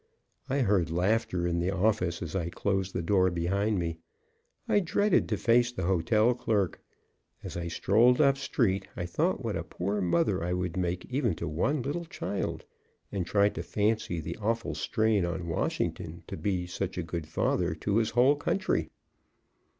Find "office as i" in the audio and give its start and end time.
1.69-2.49